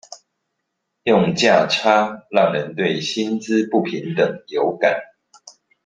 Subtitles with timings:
[1.03, 4.99] 用價差讓人對薪資不平等有感